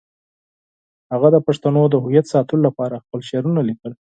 هغه 1.13 1.27
د 1.35 1.37
پښتنو 1.47 1.81
د 1.89 1.95
هویت 2.03 2.25
ساتلو 2.33 2.61
لپاره 2.67 3.01
خپل 3.05 3.19
شعرونه 3.29 3.61
لیکل. 3.69 3.91